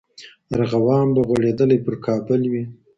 [0.55, 2.63] ارغوان به غوړېدلی پر کابل وي